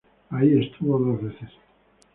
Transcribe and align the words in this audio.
Ahí 0.31 0.59
estuvo 0.65 0.97
dos 0.97 1.21
veces. 1.21 1.49